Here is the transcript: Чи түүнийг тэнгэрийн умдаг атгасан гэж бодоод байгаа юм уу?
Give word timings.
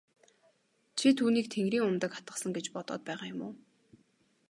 Чи 0.97 1.07
түүнийг 1.17 1.47
тэнгэрийн 1.53 1.87
умдаг 1.89 2.11
атгасан 2.19 2.51
гэж 2.55 2.65
бодоод 2.75 3.01
байгаа 3.05 3.27
юм 3.33 3.41
уу? 3.47 3.53